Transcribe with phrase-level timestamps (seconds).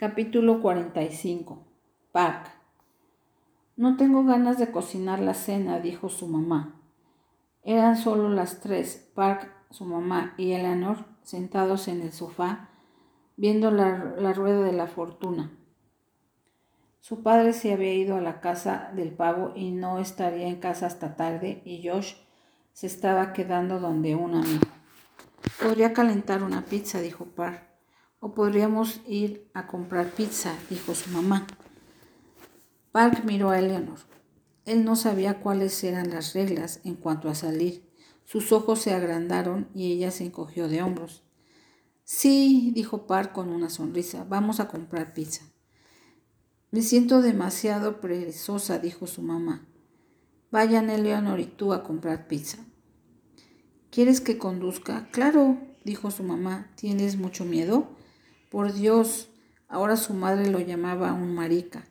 [0.00, 1.62] Capítulo 45.
[2.10, 2.46] Park.
[3.76, 6.80] No tengo ganas de cocinar la cena, dijo su mamá.
[7.64, 12.70] Eran solo las tres, Park, su mamá y Eleanor, sentados en el sofá,
[13.36, 15.50] viendo la, la rueda de la fortuna.
[17.00, 20.86] Su padre se había ido a la casa del pavo y no estaría en casa
[20.86, 22.14] hasta tarde y Josh
[22.72, 24.66] se estaba quedando donde un amigo.
[25.62, 27.69] Podría calentar una pizza, dijo Park.
[28.20, 31.46] O podríamos ir a comprar pizza, dijo su mamá.
[32.92, 33.98] Park miró a Eleanor.
[34.66, 37.90] Él no sabía cuáles eran las reglas en cuanto a salir.
[38.24, 41.24] Sus ojos se agrandaron y ella se encogió de hombros.
[42.04, 45.44] Sí, dijo Park con una sonrisa, vamos a comprar pizza.
[46.70, 49.66] Me siento demasiado perezosa, dijo su mamá.
[50.50, 52.58] Vayan Eleanor y tú a comprar pizza.
[53.90, 55.08] ¿Quieres que conduzca?
[55.10, 56.70] Claro, dijo su mamá.
[56.76, 57.96] ¿Tienes mucho miedo?
[58.50, 59.30] Por Dios,
[59.68, 61.86] ahora su madre lo llamaba un marica.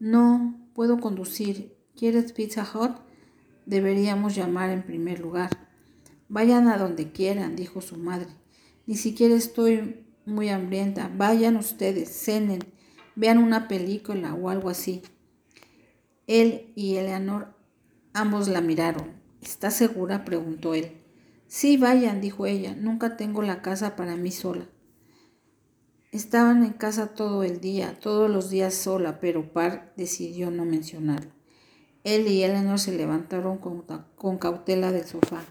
[0.00, 1.76] No, puedo conducir.
[1.96, 2.96] ¿Quieres Pizza Hut?
[3.64, 5.50] Deberíamos llamar en primer lugar.
[6.28, 8.26] Vayan a donde quieran, dijo su madre.
[8.86, 11.12] Ni siquiera estoy muy hambrienta.
[11.16, 12.64] Vayan ustedes, cenen,
[13.14, 15.02] vean una película o algo así.
[16.26, 17.54] Él y Eleanor
[18.14, 19.12] ambos la miraron.
[19.40, 20.24] ¿Estás segura?
[20.24, 21.00] preguntó él.
[21.46, 22.74] Sí, vayan, dijo ella.
[22.74, 24.66] Nunca tengo la casa para mí sola.
[26.10, 31.30] Estaban en casa todo el día, todos los días sola, pero Par decidió no mencionarlo.
[32.02, 33.84] Él y Eleanor se levantaron con,
[34.16, 35.44] con, cautela del sofá,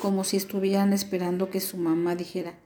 [0.00, 2.58] como si estuvieran esperando que su mamá dijera,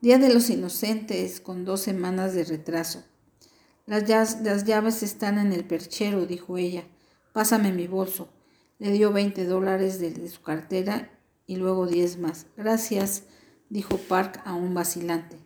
[0.00, 3.04] Día de los Inocentes, con dos semanas de retraso.
[3.86, 6.84] Las, las llaves están en el perchero, dijo ella.
[7.32, 8.30] Pásame mi bolso.
[8.80, 11.10] Le dio 20 dólares de, de su cartera
[11.46, 12.46] y luego 10 más.
[12.56, 13.22] Gracias,
[13.70, 15.43] dijo Park aún vacilante.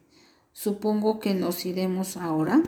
[0.60, 2.60] Supongo que nos iremos ahora.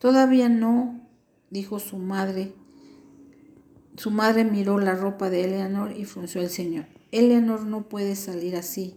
[0.00, 1.08] Todavía no,
[1.50, 2.52] dijo su madre.
[3.96, 6.84] Su madre miró la ropa de Eleanor y frunció el ceño.
[7.12, 8.96] Eleanor no puede salir así.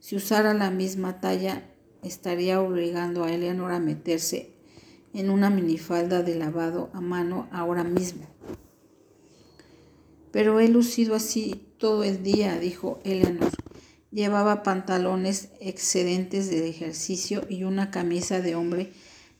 [0.00, 1.70] Si usara la misma talla,
[2.02, 4.54] estaría obligando a Eleanor a meterse
[5.12, 8.26] en una minifalda de lavado a mano ahora mismo.
[10.30, 13.50] Pero he lucido así todo el día, dijo Eleanor.
[14.14, 18.92] Llevaba pantalones excedentes de ejercicio y una camisa de hombre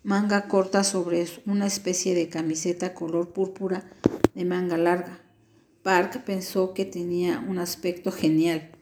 [0.02, 3.84] manga corta sobre una especie de camiseta color púrpura
[4.34, 5.20] de manga larga.
[5.84, 8.72] Park pensó que tenía un aspecto genial.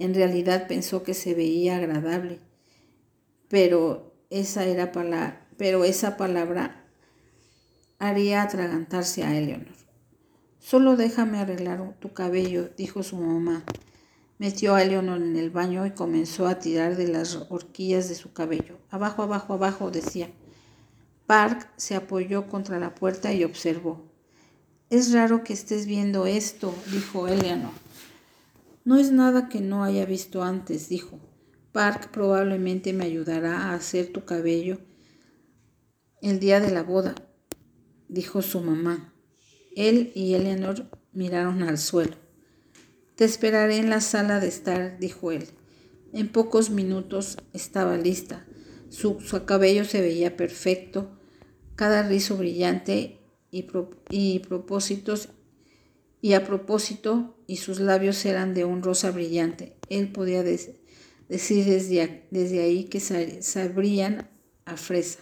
[0.00, 2.40] En realidad pensó que se veía agradable.
[3.46, 4.90] Pero esa, era
[5.56, 6.84] pero esa palabra
[8.00, 9.76] haría atragantarse a Eleanor.
[10.58, 13.64] Solo déjame arreglar tu cabello, dijo su mamá.
[14.38, 18.32] Metió a Eleanor en el baño y comenzó a tirar de las horquillas de su
[18.32, 18.78] cabello.
[18.90, 20.30] Abajo, abajo, abajo, decía.
[21.26, 24.04] Park se apoyó contra la puerta y observó.
[24.90, 27.72] Es raro que estés viendo esto, dijo Eleanor.
[28.84, 31.18] No es nada que no haya visto antes, dijo.
[31.72, 34.78] Park probablemente me ayudará a hacer tu cabello
[36.22, 37.14] el día de la boda,
[38.08, 39.12] dijo su mamá.
[39.74, 42.16] Él y Eleanor miraron al suelo.
[43.16, 45.48] Te esperaré en la sala de estar, dijo él.
[46.12, 48.46] En pocos minutos estaba lista.
[48.90, 51.18] Su, cabello se veía perfecto,
[51.76, 53.18] cada rizo brillante
[53.50, 53.66] y,
[54.10, 55.30] y, propósitos
[56.20, 59.76] y a propósito, y sus labios eran de un rosa brillante.
[59.88, 60.74] Él podía decir
[61.64, 64.28] desde, desde ahí que sabrían
[64.66, 65.20] a fresa.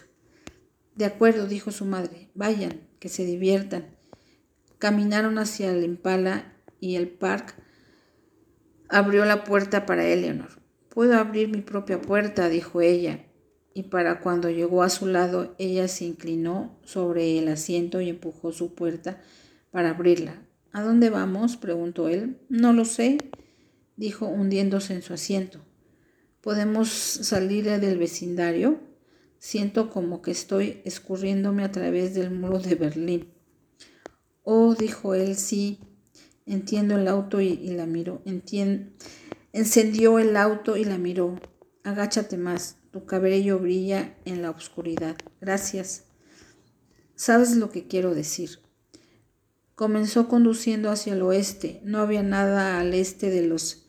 [0.95, 3.95] De acuerdo, dijo su madre, vayan, que se diviertan.
[4.79, 7.64] Caminaron hacia el empala y el parque
[8.89, 10.61] Abrió la puerta para Eleanor.
[10.89, 13.25] Puedo abrir mi propia puerta, dijo ella,
[13.73, 18.53] y para cuando llegó a su lado, ella se inclinó sobre el asiento y empujó
[18.53, 19.21] su puerta
[19.71, 20.41] para abrirla.
[20.71, 21.57] ¿A dónde vamos?
[21.57, 22.37] preguntó él.
[22.47, 23.17] No lo sé,
[23.97, 25.59] dijo hundiéndose en su asiento.
[26.39, 28.79] ¿Podemos salir del vecindario?
[29.39, 33.33] Siento como que estoy escurriéndome a través del muro de Berlín.
[34.43, 35.79] Oh, dijo él, sí,
[36.45, 38.21] Entiendo el auto y, la miró.
[39.51, 41.39] Encendió el auto y la miró.
[41.83, 42.77] Agáchate más.
[42.91, 45.17] Tu cabello brilla en la oscuridad.
[45.41, 46.05] Gracias.
[47.15, 48.59] ¿Sabes lo que quiero decir?
[49.73, 51.81] Comenzó conduciendo hacia el oeste.
[51.83, 53.87] No había nada al este de los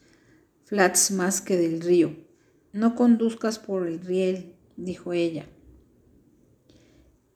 [0.65, 2.17] flats más que del río.
[2.73, 5.47] No conduzcas por el riel, dijo ella.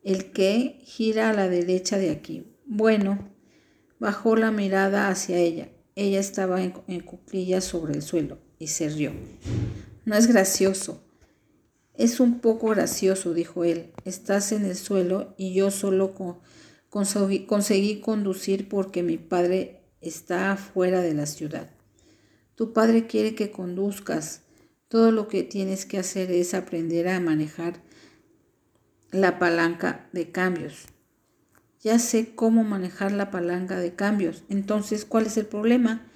[0.02, 2.56] El que gira a la derecha de aquí.
[2.67, 3.30] Bueno,
[4.00, 5.69] Bajó la mirada hacia ella.
[5.94, 9.12] Ella estaba en, cuclillas sobre el suelo y se rió.
[10.06, 11.05] No es gracioso.
[11.94, 13.93] Es un poco gracioso, dijo él.
[14.06, 16.14] Estás en el suelo y yo solo
[16.88, 21.69] conseguí conducir porque mi padre está fuera de la ciudad.
[22.55, 24.44] Tu padre quiere que conduzcas.
[24.88, 27.82] Todo lo que tienes que hacer es aprender a manejar
[29.11, 30.87] la palanca de cambios.
[31.82, 34.44] Ya sé cómo manejar la palanca de cambios.
[34.50, 36.06] Entonces, ¿cuál es el problema?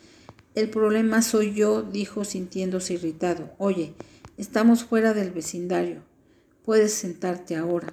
[0.54, 3.54] El problema soy yo, dijo sintiéndose irritado.
[3.56, 3.94] Oye,
[4.36, 6.02] estamos fuera del vecindario.
[6.64, 7.90] Puedes sentarte ahora.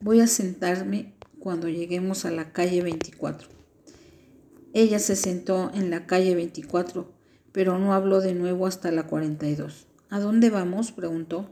[0.00, 3.48] Voy a sentarme cuando lleguemos a la calle 24.
[4.74, 7.10] Ella se sentó en la calle 24,
[7.52, 9.86] pero no habló de nuevo hasta la 42.
[10.10, 10.90] ¿A dónde vamos?
[10.90, 11.50] preguntó.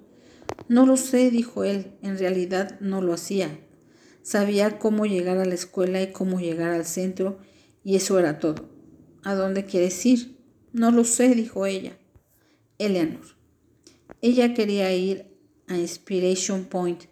[0.68, 1.92] No lo sé, dijo él.
[2.02, 3.58] En realidad no lo hacía.
[4.26, 7.38] Sabía cómo llegar a la escuela y cómo llegar al centro,
[7.84, 8.68] y eso era todo.
[9.22, 10.36] ¿A dónde quieres ir?
[10.72, 11.96] No lo sé, dijo ella.
[12.76, 13.24] Eleanor.
[14.22, 15.26] Ella quería ir
[15.68, 17.04] a Inspiration Point,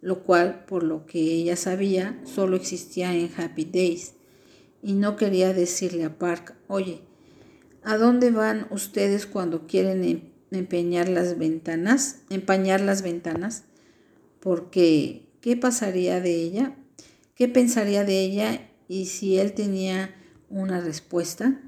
[0.00, 4.14] lo cual, por lo que ella sabía, solo existía en Happy Days,
[4.82, 7.02] y no quería decirle a Park, oye,
[7.82, 13.64] ¿a dónde van ustedes cuando quieren em-, empeñar las ventanas, empañar las ventanas?
[14.40, 16.76] Porque ¿Qué pasaría de ella?
[17.34, 18.70] ¿Qué pensaría de ella?
[18.86, 20.14] Y si él tenía
[20.48, 21.60] una respuesta.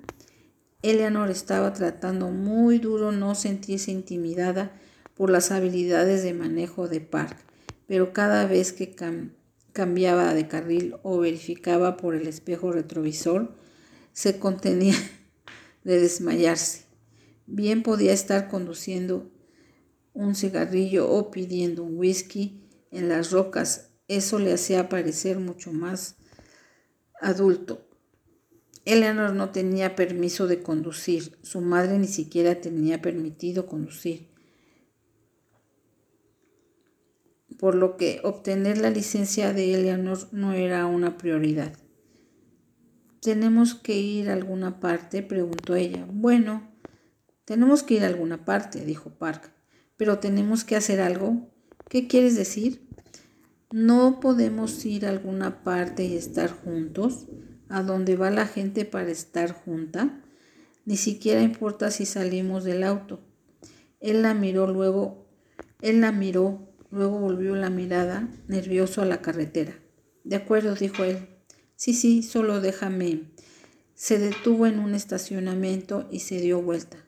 [0.83, 4.71] Eleanor estaba tratando muy duro no sentirse intimidada
[5.17, 7.37] por las habilidades de manejo de Park,
[7.89, 8.95] pero cada vez que
[9.73, 13.57] cambiaba de carril o verificaba por el espejo retrovisor,
[14.13, 14.95] se contenía
[15.83, 16.85] de desmayarse.
[17.47, 19.33] Bien podía estar conduciendo
[20.13, 22.61] un cigarrillo o pidiendo un whisky
[22.95, 23.91] en las rocas.
[24.09, 26.17] Eso le hacía parecer mucho más
[27.21, 27.87] adulto.
[28.85, 31.39] Eleanor no tenía permiso de conducir.
[31.43, 34.31] Su madre ni siquiera tenía permitido conducir.
[37.59, 41.73] Por lo que obtener la licencia de Eleanor no era una prioridad.
[43.21, 45.23] ¿Tenemos que ir a alguna parte?
[45.23, 46.07] preguntó ella.
[46.11, 46.71] Bueno,
[47.47, 49.51] tenemos que ir a alguna parte, dijo Park.
[49.97, 51.54] Pero tenemos que hacer algo.
[51.89, 52.89] ¿Qué quieres decir?
[53.71, 57.27] ¿No podemos ir a alguna parte y estar juntos?
[57.69, 60.23] ¿A dónde va la gente para estar junta?
[60.85, 63.21] Ni siquiera importa si salimos del auto.
[64.01, 65.27] Él la miró luego,
[65.81, 69.79] él la miró, luego volvió la mirada, nervioso a la carretera.
[70.25, 71.29] De acuerdo, dijo él.
[71.77, 73.33] Sí, sí, solo déjame.
[73.95, 76.99] Se detuvo en un estacionamiento y se dio vuelta.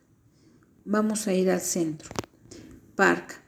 [0.84, 2.11] Vamos a ir al centro.
[2.94, 3.45] Park.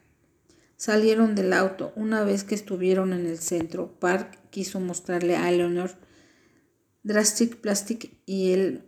[0.79, 1.93] Salieron del auto.
[1.97, 5.91] Una vez que estuvieron en el centro, Park quiso mostrarle a Eleanor
[7.03, 8.85] Drastic Plastic y el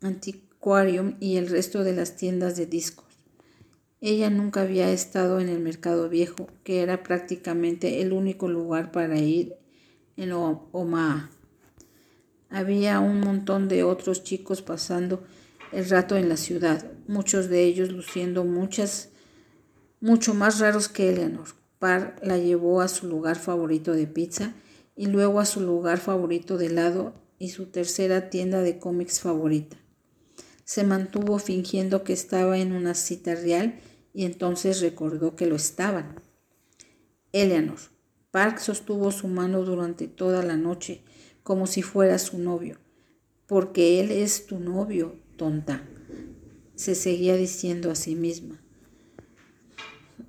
[0.00, 3.04] Antiquarium y el resto de las tiendas de discos.
[4.00, 9.18] Ella nunca había estado en el mercado viejo, que era prácticamente el único lugar para
[9.18, 9.56] ir
[10.16, 11.30] en Omaha.
[12.48, 15.22] Había un montón de otros chicos pasando
[15.70, 19.10] el rato en la ciudad, muchos de ellos luciendo muchas
[20.04, 21.48] mucho más raros que Eleanor.
[21.78, 24.52] Par la llevó a su lugar favorito de pizza
[24.94, 29.78] y luego a su lugar favorito de helado y su tercera tienda de cómics favorita.
[30.64, 33.80] Se mantuvo fingiendo que estaba en una cita real
[34.12, 36.16] y entonces recordó que lo estaban.
[37.32, 37.78] Eleanor.
[38.30, 41.02] Park sostuvo su mano durante toda la noche,
[41.42, 42.76] como si fuera su novio.
[43.46, 45.82] Porque él es tu novio, tonta,
[46.74, 48.63] se seguía diciendo a sí misma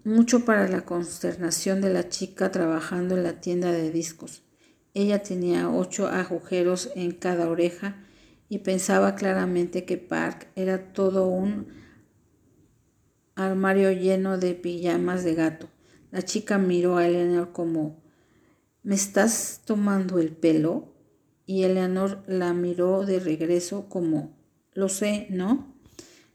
[0.05, 4.43] mucho para la consternación de la chica trabajando en la tienda de discos.
[4.93, 7.97] Ella tenía ocho agujeros en cada oreja
[8.47, 11.67] y pensaba claramente que Park era todo un
[13.33, 15.69] armario lleno de pijamas de gato.
[16.11, 18.03] La chica miró a Eleanor como
[18.83, 20.93] ¿Me estás tomando el pelo?
[21.47, 24.37] Y Eleanor la miró de regreso como
[24.71, 25.75] Lo sé, ¿no?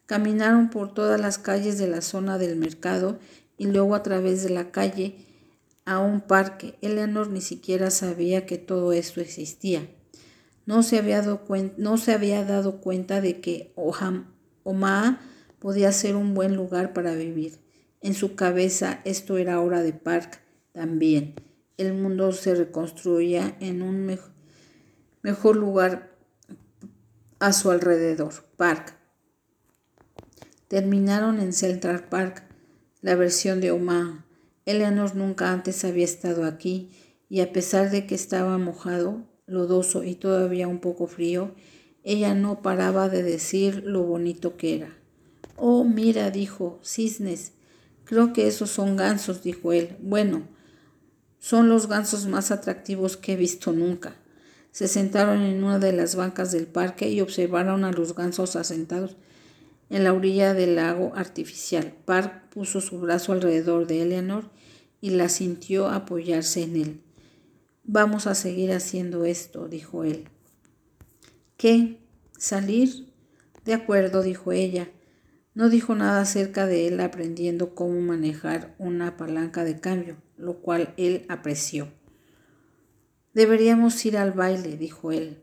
[0.07, 3.21] Caminaron por todas las calles de la zona del mercado
[3.61, 5.17] y luego a través de la calle
[5.85, 6.79] a un parque.
[6.81, 9.87] Eleanor ni siquiera sabía que todo esto existía.
[10.65, 11.43] No se había dado,
[11.77, 13.75] no se había dado cuenta de que
[14.65, 15.21] Omaha
[15.59, 17.59] podía ser un buen lugar para vivir.
[18.01, 20.41] En su cabeza esto era hora de Park
[20.73, 21.35] también.
[21.77, 24.19] El mundo se reconstruía en un
[25.21, 26.17] mejor lugar
[27.41, 28.33] a su alrededor.
[28.57, 28.97] Park.
[30.69, 32.50] Terminaron en Central Park
[33.03, 34.25] la versión de Omaha.
[34.67, 36.91] Eleanor nunca antes había estado aquí
[37.29, 41.55] y a pesar de que estaba mojado, lodoso y todavía un poco frío,
[42.03, 44.97] ella no paraba de decir lo bonito que era.
[45.57, 47.53] Oh, mira, dijo, cisnes.
[48.05, 49.97] Creo que esos son gansos, dijo él.
[50.01, 50.49] Bueno,
[51.39, 54.17] son los gansos más atractivos que he visto nunca.
[54.73, 59.17] Se sentaron en una de las bancas del parque y observaron a los gansos asentados
[59.91, 61.93] en la orilla del lago artificial.
[62.05, 64.51] Park puso su brazo alrededor de Eleanor
[65.01, 67.01] y la sintió apoyarse en él.
[67.85, 70.29] Vamos a seguir haciendo esto, dijo él.
[71.57, 71.99] ¿Qué?
[72.39, 73.13] ¿Salir?
[73.65, 74.89] De acuerdo, dijo ella.
[75.55, 80.95] No dijo nada acerca de él aprendiendo cómo manejar una palanca de cambio, lo cual
[80.97, 81.89] él apreció.
[83.35, 85.43] Deberíamos ir al baile, dijo él.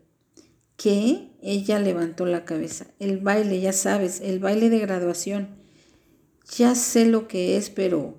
[0.78, 1.32] ¿Qué?
[1.42, 2.86] Ella levantó la cabeza.
[3.00, 5.48] El baile, ya sabes, el baile de graduación.
[6.56, 8.14] Ya sé lo que es, pero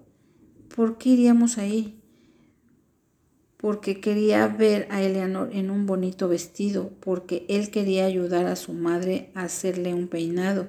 [0.75, 2.01] ¿por qué iríamos ahí?
[3.55, 8.73] Porque quería ver a Eleanor en un bonito vestido, porque él quería ayudar a su
[8.73, 10.67] madre a hacerle un peinado.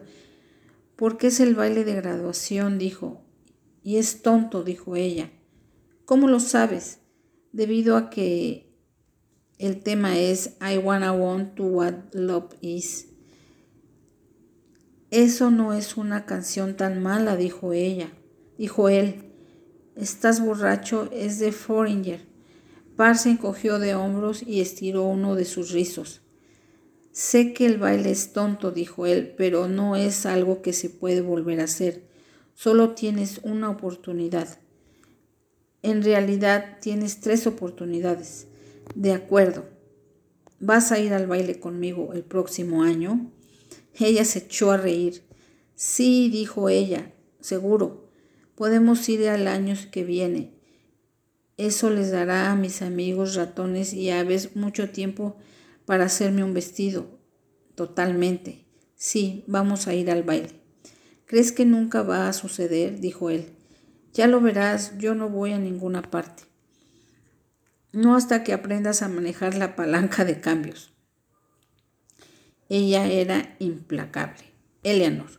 [0.95, 3.21] Porque es el baile de graduación, dijo.
[3.83, 5.33] Y es tonto, dijo ella.
[6.05, 7.01] ¿Cómo lo sabes?
[7.51, 8.70] Debido a que
[9.61, 13.09] el tema es I wanna want to what love is.
[15.11, 18.11] Eso no es una canción tan mala, dijo ella.
[18.57, 19.25] Dijo él.
[19.97, 22.27] Estás borracho, es de Foreigner.
[22.97, 26.23] Par se encogió de hombros y estiró uno de sus rizos.
[27.13, 31.21] Sé que el baile es tonto, dijo él, pero no es algo que se puede
[31.21, 32.09] volver a hacer.
[32.55, 34.49] Solo tienes una oportunidad.
[35.83, 38.47] En realidad tienes tres oportunidades.
[38.95, 39.65] De acuerdo.
[40.59, 43.31] ¿Vas a ir al baile conmigo el próximo año?
[43.95, 45.23] Ella se echó a reír.
[45.75, 48.11] Sí, dijo ella, seguro.
[48.57, 50.53] Podemos ir al año que viene.
[51.57, 55.37] Eso les dará a mis amigos ratones y aves mucho tiempo
[55.87, 57.07] para hacerme un vestido.
[57.77, 58.67] Totalmente.
[58.97, 60.51] Sí, vamos a ir al baile.
[61.27, 63.01] ¿Crees que nunca va a suceder?
[63.01, 63.53] dijo él.
[64.13, 66.50] Ya lo verás, yo no voy a ninguna parte
[67.93, 70.93] no hasta que aprendas a manejar la palanca de cambios.
[72.69, 74.45] Ella era implacable.
[74.83, 75.31] Eleanor,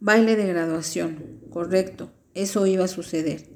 [0.00, 3.48] baile de graduación, correcto, eso iba a suceder.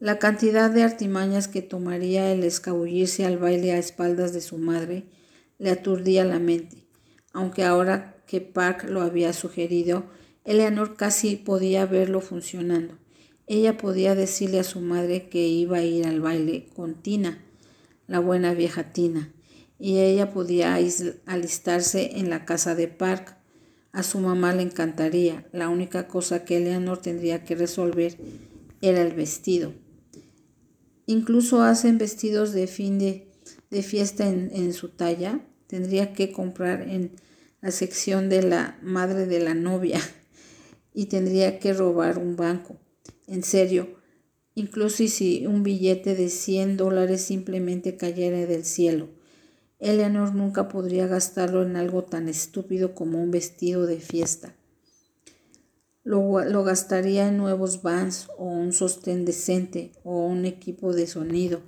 [0.00, 5.04] La cantidad de artimañas que tomaría el escabullirse al baile a espaldas de su madre
[5.58, 6.84] le aturdía la mente,
[7.32, 10.04] aunque ahora que Park lo había sugerido,
[10.44, 12.98] Eleanor casi podía verlo funcionando.
[13.46, 17.43] Ella podía decirle a su madre que iba a ir al baile con Tina,
[18.06, 19.32] la buena vieja Tina,
[19.78, 20.78] y ella podía
[21.26, 23.36] alistarse en la casa de Park.
[23.92, 25.46] A su mamá le encantaría.
[25.52, 28.16] La única cosa que Eleanor tendría que resolver
[28.80, 29.72] era el vestido.
[31.06, 33.30] Incluso hacen vestidos de fin de,
[33.82, 35.40] fiesta en su talla.
[35.66, 37.12] Tendría que comprar en
[37.60, 39.98] la sección de la madre de la novia
[40.94, 42.78] y tendría que robar un banco.
[43.26, 43.96] En serio,
[44.54, 49.08] incluso si un billete de 100 dólares simplemente cayera del cielo.
[49.78, 54.54] Eleanor nunca podría gastarlo en algo tan estúpido como un vestido de fiesta.
[56.04, 61.62] Lo, lo, gastaría en nuevos vans o un sostén decente o un equipo de sonido.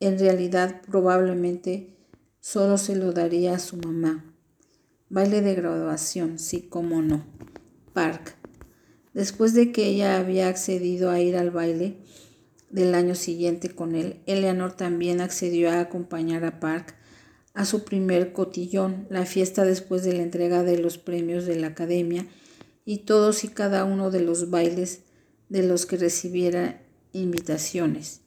[0.00, 1.96] En realidad probablemente
[2.40, 4.34] solo se lo daría a su mamá.
[5.10, 7.26] Baile de graduación, sí, como no.
[7.92, 8.39] Park.
[9.14, 11.96] Después de que ella había accedido a ir al baile
[12.70, 16.94] del año siguiente con él, Eleanor también accedió a acompañar a Park
[17.54, 21.68] a su primer cotillón, la fiesta después de la entrega de los premios de la
[21.68, 22.26] academia
[22.84, 25.00] y todos y cada uno de los bailes
[25.48, 26.80] de los que recibiera
[27.12, 28.20] invitaciones.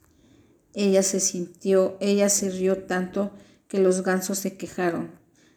[0.74, 3.32] Ella se sintió, ella se rió tanto
[3.68, 5.10] que los gansos se quejaron.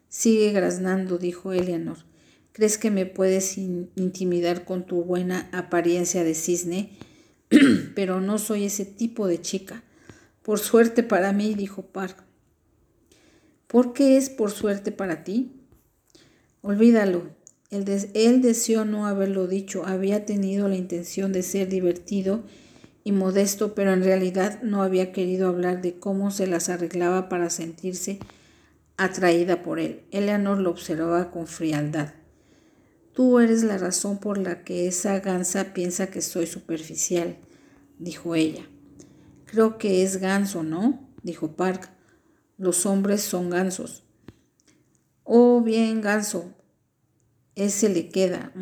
[0.07, 2.06] Sigue graznando, dijo Eleanor.
[2.57, 6.97] ¿Crees que me puedes intimidar con tu buena apariencia de cisne?
[7.95, 9.83] Pero no soy ese tipo de chica.
[10.41, 12.23] Por suerte para mí, dijo Park.
[13.67, 15.51] ¿Por qué es por suerte para ti?
[16.61, 17.29] Olvídalo.
[17.69, 17.85] Él,
[18.15, 19.85] él deseó no haberlo dicho.
[19.85, 22.41] Había tenido la intención de ser divertido
[23.03, 27.51] y modesto, pero en realidad no había querido hablar de cómo se las arreglaba para
[27.51, 28.17] sentirse
[28.97, 30.01] atraída por él.
[30.09, 32.16] Eleanor lo observaba con frialdad.
[33.17, 37.39] Tú eres la razón por la que esa gansa piensa que soy superficial,
[37.97, 38.69] dijo ella.
[39.45, 41.09] Creo que es ganso, ¿no?
[41.23, 41.89] dijo Park.
[42.59, 44.03] Los hombres son gansos.
[45.23, 46.53] Oh, bien, ganso.
[47.55, 48.53] Ese le queda,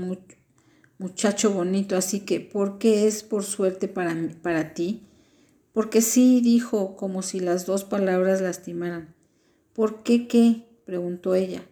[1.00, 5.05] muchacho bonito, así que, ¿por qué es por suerte para, para ti?
[5.74, 9.15] Porque sí, dijo, como si las dos palabras lastimaran.
[9.74, 10.65] ¿Por qué qué?
[10.85, 11.67] preguntó ella.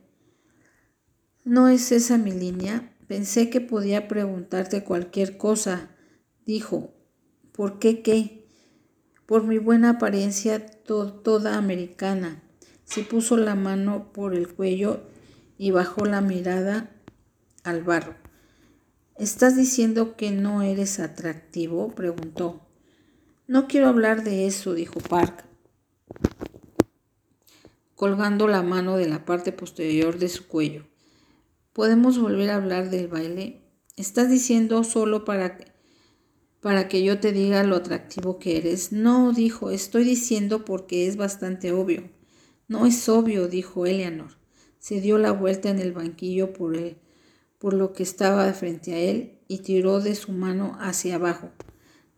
[1.46, 2.96] ¿No es esa mi línea?
[3.08, 5.90] Pensé que podía preguntarte cualquier cosa.
[6.46, 6.94] Dijo,
[7.52, 8.48] ¿por qué qué?
[9.26, 12.42] Por mi buena apariencia toda americana.
[12.86, 15.02] Se puso la mano por el cuello
[15.58, 16.96] y bajó la mirada
[17.66, 18.16] al barro.
[19.18, 21.90] ¿Estás diciendo que no eres atractivo?
[21.94, 22.62] preguntó.
[23.48, 25.44] No quiero hablar de eso, dijo Park,
[27.96, 30.93] colgando la mano de la parte posterior de su cuello.
[31.74, 33.62] ¿Podemos volver a hablar del baile?
[33.98, 35.58] ¿Estás diciendo solo para,
[36.62, 38.92] para que yo te diga lo atractivo que eres?
[38.92, 42.10] No, dijo, estoy diciendo porque es bastante obvio.
[42.68, 44.38] No es obvio, dijo Eleanor.
[44.80, 46.78] Se dio la vuelta en el banquillo por,
[47.58, 51.52] por lo que estaba frente a él y tiró de su mano hacia abajo.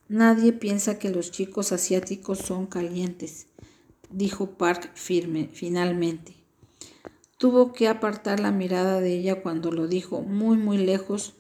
[0.08, 3.48] Nadie piensa que los chicos asiáticos son calientes
[4.16, 6.35] dijo Park firme, finalmente.
[7.38, 11.34] Tuvo que apartar la mirada de ella cuando lo dijo, muy, muy lejos.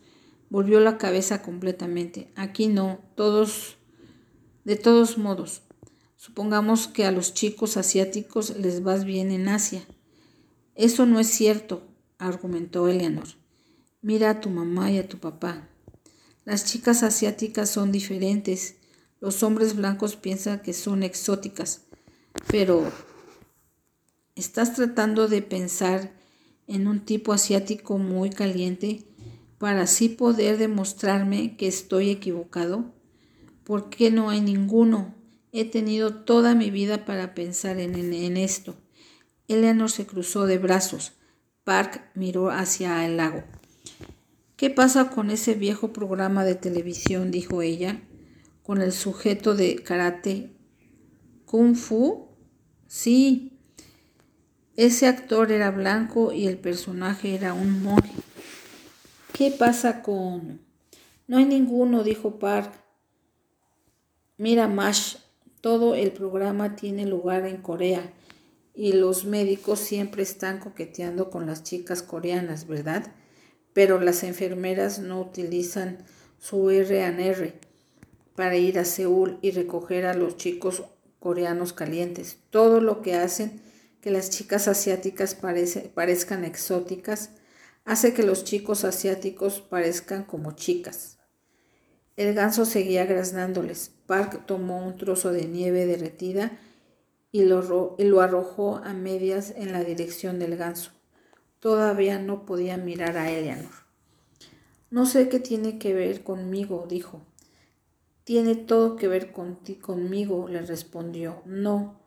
[0.49, 2.31] Volvió la cabeza completamente.
[2.35, 3.77] Aquí no, todos,
[4.63, 5.63] de todos modos.
[6.17, 9.85] Supongamos que a los chicos asiáticos les vas bien en Asia.
[10.75, 11.87] Eso no es cierto,
[12.17, 13.27] argumentó Eleanor.
[14.01, 15.69] Mira a tu mamá y a tu papá.
[16.43, 18.75] Las chicas asiáticas son diferentes.
[19.19, 21.85] Los hombres blancos piensan que son exóticas
[22.47, 22.91] pero
[24.35, 26.11] estás tratando de pensar
[26.67, 29.03] en un tipo asiático muy caliente
[29.57, 32.93] para así poder demostrarme que estoy equivocado?
[33.63, 35.15] ¿Por qué no hay ninguno?
[35.51, 38.75] He tenido toda mi vida para pensar en, en, esto.
[39.47, 41.13] Eleanor se cruzó de brazos.
[41.63, 43.43] Park miró hacia el lago.
[44.57, 47.31] ¿Qué pasa con ese viejo programa de televisión?
[47.31, 48.01] dijo ella,
[48.63, 50.55] con el sujeto de karate
[51.45, 52.27] Kung Fu.
[52.87, 53.54] Sí,
[54.77, 58.11] ese actor era blanco y el personaje era un monje.
[59.33, 60.61] ¿Qué pasa con...?
[61.27, 62.73] No hay ninguno, dijo Park.
[64.37, 65.15] Mira, Mash,
[65.61, 68.13] todo el programa tiene lugar en Corea
[68.73, 73.13] y los médicos siempre están coqueteando con las chicas coreanas, ¿verdad?
[73.73, 75.99] Pero las enfermeras no utilizan
[76.37, 77.59] su R&R
[78.35, 80.83] para ir a Seúl y recoger a los chicos
[81.19, 82.37] coreanos calientes.
[82.49, 83.61] Todo lo que hacen
[84.05, 87.31] que las chicas asiáticas parezcan exóticas
[87.85, 91.17] hace que los chicos asiáticos parezcan como chicas.
[92.15, 93.95] El ganso seguía graznándoles.
[94.05, 96.51] Park tomó un trozo de nieve derretida
[97.31, 100.91] y lo, y lo arrojó a medias en la dirección del ganso.
[101.59, 103.73] Todavía no podía mirar a Eleanor.
[104.91, 107.25] No sé qué tiene que ver conmigo, dijo.
[108.23, 111.41] Tiene todo que ver conmigo, le respondió.
[111.45, 112.04] No.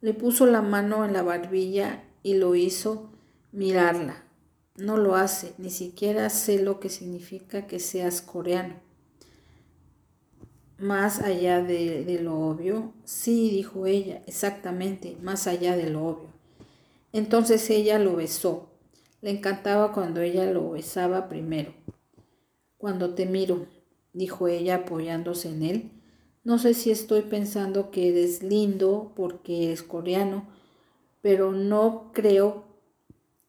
[0.00, 3.10] Le puso la mano en la barbilla y lo hizo
[3.52, 4.24] mirarla.
[4.76, 8.74] No lo hace, ni siquiera sé lo que significa que seas coreano.
[10.78, 16.28] Más allá de, de, lo obvio, sí, dijo ella, exactamente, más allá de lo obvio.
[17.12, 18.68] Entonces ella lo besó.
[19.20, 21.74] Le encantaba cuando ella lo besaba primero.
[22.76, 23.66] Cuando te miro,
[24.12, 25.90] dijo ella apoyándose en él.
[26.44, 30.48] No sé si estoy pensando que eres lindo porque eres coreano,
[31.20, 32.64] pero no creo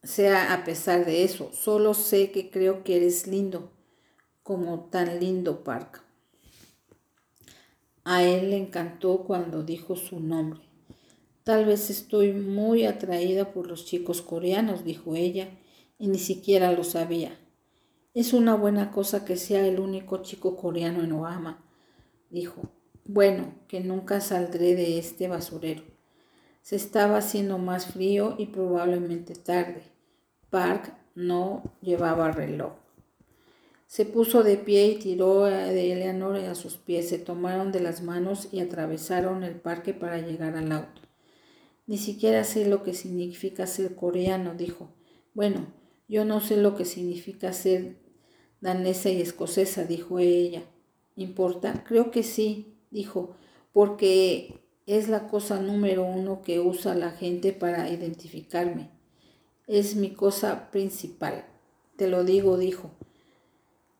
[0.02, 1.50] sea a pesar de eso.
[1.52, 3.70] Solo sé que creo que eres lindo,
[4.42, 6.02] como tan lindo Park.
[8.04, 10.60] A él le encantó cuando dijo su nombre.
[11.44, 15.58] Tal vez estoy muy atraída por los chicos coreanos, dijo ella,
[15.98, 17.38] y ni siquiera lo sabía.
[18.14, 21.64] Es una buena cosa que sea el único chico coreano en Ohama,
[22.30, 22.62] dijo.
[23.12, 25.82] Bueno, que nunca saldré de este basurero.
[26.62, 29.82] Se estaba haciendo más frío y probablemente tarde.
[30.48, 32.74] Park no llevaba reloj.
[33.88, 37.08] Se puso de pie y tiró de Eleanor a sus pies.
[37.08, 41.02] Se tomaron de las manos y atravesaron el parque para llegar al auto.
[41.88, 44.94] Ni siquiera sé lo que significa ser coreano, dijo.
[45.34, 45.66] Bueno,
[46.06, 47.96] yo no sé lo que significa ser
[48.60, 50.62] danesa y escocesa, dijo ella.
[51.16, 51.82] ¿Importa?
[51.84, 53.36] Creo que sí, dijo,
[53.72, 58.90] porque es la cosa número uno que usa la gente para identificarme.
[59.66, 61.44] Es mi cosa principal.
[61.96, 62.90] Te lo digo, dijo.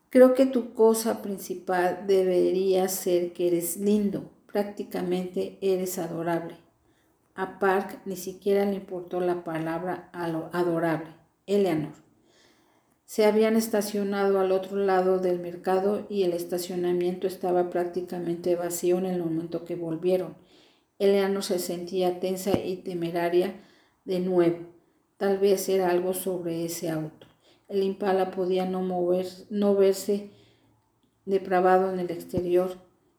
[0.09, 6.57] Creo que tu cosa principal debería ser que eres lindo, prácticamente eres adorable.
[7.37, 11.14] A Park ni siquiera le importó la palabra adorable.
[11.46, 12.10] Eleanor.
[13.11, 19.07] Se habían estacionado al otro lado del mercado y el estacionamiento estaba prácticamente vacío en
[19.07, 20.37] el momento que volvieron.
[21.01, 23.64] Eleanor se sentía tensa y temeraria
[24.05, 24.59] de nuevo.
[25.16, 27.27] Tal vez era algo sobre ese auto.
[27.66, 30.31] El impala podía no mover, no verse
[31.25, 32.77] depravado en el exterior,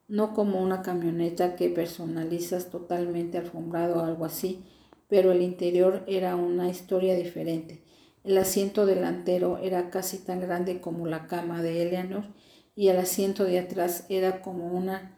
[0.08, 4.64] no como una camioneta que personalizas totalmente alfombrado o algo así,
[5.10, 7.91] pero el interior era una historia diferente.
[8.24, 12.26] El asiento delantero era casi tan grande como la cama de Eleanor
[12.76, 15.18] y el asiento de atrás era como una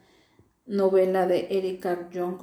[0.66, 2.38] novela de Erika Young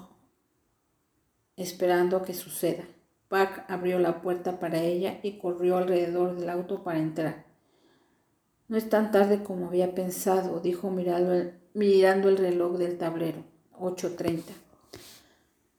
[1.58, 2.84] esperando que suceda.
[3.28, 7.46] Park abrió la puerta para ella y corrió alrededor del auto para entrar.
[8.68, 13.44] No es tan tarde como había pensado, dijo mirando el, mirando el reloj del tablero.
[13.80, 14.44] 8.30.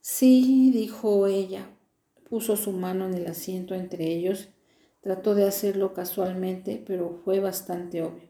[0.01, 1.65] Sí, dijo ella.
[2.29, 4.49] Puso su mano en el asiento entre ellos.
[5.03, 8.29] Trató de hacerlo casualmente, pero fue bastante obvio.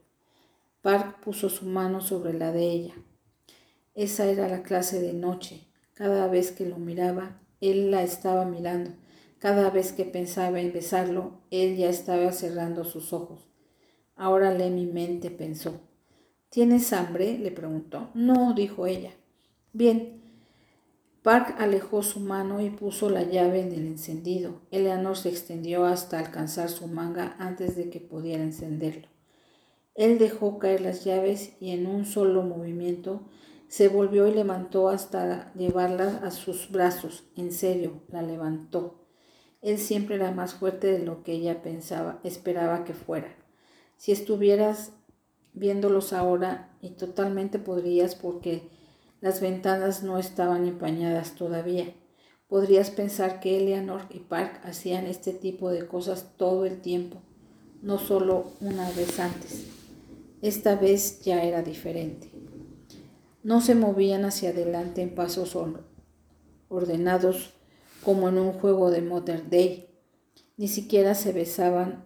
[0.82, 2.96] Park puso su mano sobre la de ella.
[3.94, 5.68] Esa era la clase de noche.
[5.94, 8.90] Cada vez que lo miraba, él la estaba mirando.
[9.38, 13.48] Cada vez que pensaba en besarlo, él ya estaba cerrando sus ojos.
[14.16, 15.80] Ahora lee mi mente, pensó.
[16.50, 17.38] ¿Tienes hambre?
[17.38, 18.10] le preguntó.
[18.16, 19.12] No, dijo ella.
[19.74, 20.23] Bien.
[21.24, 24.60] Park alejó su mano y puso la llave en el encendido.
[24.72, 29.08] Eleanor se extendió hasta alcanzar su manga antes de que pudiera encenderlo.
[29.96, 33.22] Él dejó caer las llaves y en un solo movimiento
[33.70, 37.24] se volvió y levantó hasta llevarla a sus brazos.
[37.38, 39.06] En serio, la levantó.
[39.62, 43.34] Él siempre era más fuerte de lo que ella pensaba, esperaba que fuera.
[43.96, 44.92] Si estuvieras
[45.54, 48.70] viéndolos ahora y totalmente podrías porque
[49.24, 51.96] las ventanas no estaban empañadas todavía.
[52.50, 57.22] Podrías pensar que Eleanor y Park hacían este tipo de cosas todo el tiempo,
[57.82, 59.64] no solo una vez antes.
[60.42, 62.32] Esta vez ya era diferente.
[63.44, 65.58] No se movían hacia adelante en pasos
[66.68, 67.54] ordenados
[68.04, 69.88] como en un juego de Mother Day.
[70.58, 72.04] Ni siquiera se besaban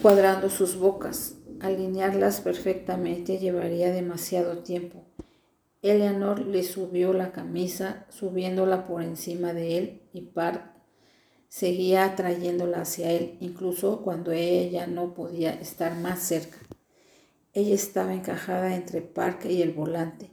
[0.00, 1.34] cuadrando sus bocas.
[1.60, 5.07] Alinearlas perfectamente llevaría demasiado tiempo.
[5.88, 10.62] Eleanor le subió la camisa, subiéndola por encima de él, y Park
[11.48, 16.58] seguía atrayéndola hacia él, incluso cuando ella no podía estar más cerca.
[17.52, 20.30] Ella estaba encajada entre Park y el volante,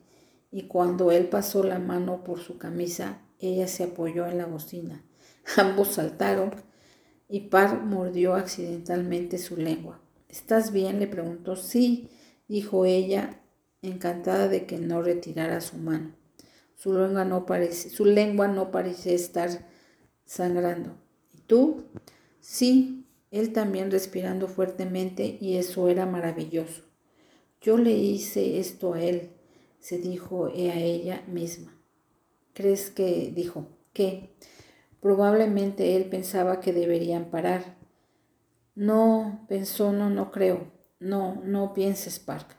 [0.52, 5.04] y cuando él pasó la mano por su camisa, ella se apoyó en la bocina.
[5.58, 6.52] Ambos saltaron
[7.28, 10.02] y Park mordió accidentalmente su lengua.
[10.30, 11.00] ¿Estás bien?
[11.00, 11.56] le preguntó.
[11.56, 12.10] Sí,
[12.48, 13.42] dijo ella,
[13.86, 16.14] encantada de que no retirara su mano.
[16.76, 19.50] Su lengua no su lengua no parece estar
[20.26, 20.98] sangrando.
[21.34, 21.86] ¿Y tú?
[22.42, 26.84] Sí, él también respirando fuertemente y eso era maravilloso.
[27.62, 29.32] Yo le hice esto a él,
[29.80, 31.76] se dijo a ella misma.
[32.54, 34.36] ¿Crees que, dijo, que
[35.02, 37.78] probablemente él pensaba que deberían parar?
[38.76, 40.72] No, pensó, no, no creo.
[41.00, 42.56] No, no pienses, Park.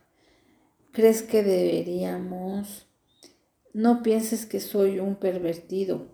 [0.96, 2.88] ¿Crees que deberíamos?
[3.74, 6.06] No pienses que soy un pervertido,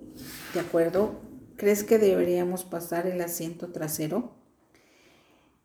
[0.55, 1.21] ¿de acuerdo?
[1.55, 4.35] ¿Crees que deberíamos pasar el asiento trasero?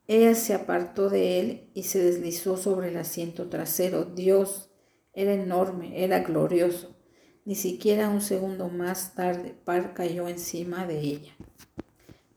[0.05, 4.05] Ella se apartó de él y se deslizó sobre el asiento trasero.
[4.05, 4.69] Dios,
[5.13, 6.95] era enorme, era glorioso.
[7.43, 11.35] Ni siquiera un segundo más tarde, Park cayó encima de ella.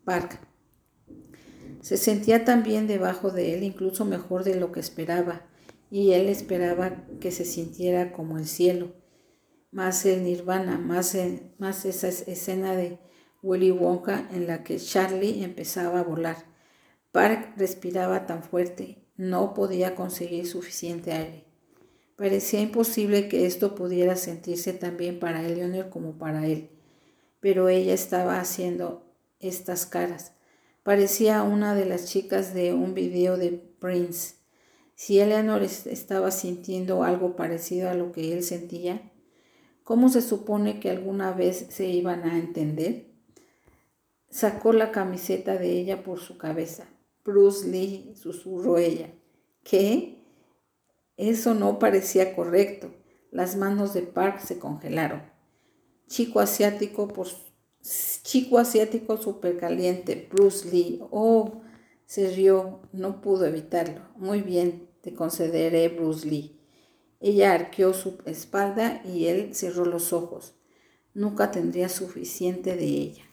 [0.06, 0.40] Park,
[1.82, 5.49] se sentía también debajo de él, incluso mejor de lo que esperaba,
[5.90, 8.92] y él esperaba que se sintiera como el cielo,
[9.70, 11.16] más el nirvana, más,
[11.59, 12.98] más esa escena de
[13.42, 16.37] Willy Wonka en la que Charlie empezaba a volar.
[17.12, 21.44] Park respiraba tan fuerte, no podía conseguir suficiente aire.
[22.16, 26.70] Parecía imposible que esto pudiera sentirse tan bien para Eleanor como para él,
[27.40, 29.07] pero ella estaba haciendo
[29.40, 30.35] estas caras
[30.83, 34.37] Parecía una de las chicas de un video de Prince.
[35.00, 39.10] Si Eleanor estaba sintiendo algo parecido a lo que él sentía,
[39.82, 43.06] ¿cómo se supone que alguna vez se iban a entender?
[44.28, 46.86] Sacó la camiseta de ella por su cabeza.
[47.24, 49.10] Bruce Lee, susurró ella.
[49.64, 50.22] ¿Qué?
[51.16, 52.92] Eso no parecía correcto.
[53.30, 55.22] Las manos de Park se congelaron.
[56.08, 57.26] Chico asiático por
[58.22, 61.00] chico asiático súper caliente, Bruce Lee.
[61.10, 61.62] Oh,
[62.04, 64.02] se rió, no pudo evitarlo.
[64.16, 66.58] Muy bien, te concederé, Bruce Lee.
[67.20, 70.54] Ella arqueó su espalda y él cerró los ojos.
[71.12, 73.29] Nunca tendría suficiente de ella.